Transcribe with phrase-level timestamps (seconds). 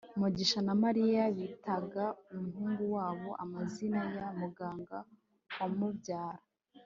[0.19, 2.05] mugisha na mariya bitaga
[2.35, 4.97] umuhungu wabo amazina ya muganga
[5.57, 6.41] wamubyaye